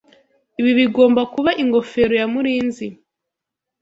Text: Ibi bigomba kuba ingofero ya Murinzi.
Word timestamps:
Ibi 0.59 0.71
bigomba 0.79 1.21
kuba 1.33 1.51
ingofero 1.63 2.13
ya 2.21 2.27
Murinzi. 2.33 2.87